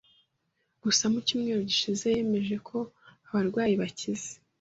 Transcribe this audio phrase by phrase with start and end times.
[0.83, 2.77] Gusa mu cyumweru gishize yemeje ko
[3.29, 4.31] abarwayi bakize